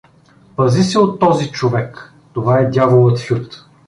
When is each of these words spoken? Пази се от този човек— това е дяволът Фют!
Пази 0.55 0.83
се 0.83 0.99
от 0.99 1.19
този 1.19 1.51
човек— 1.51 2.13
това 2.33 2.59
е 2.59 2.69
дяволът 2.69 3.19
Фют! 3.19 3.65